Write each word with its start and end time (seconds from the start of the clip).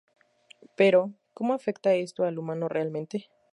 Pero, 0.75 1.13
¿cómo 1.35 1.53
afecta 1.53 1.93
esto 1.93 2.23
al 2.23 2.39
humano 2.39 2.67
realmente? 2.67 3.29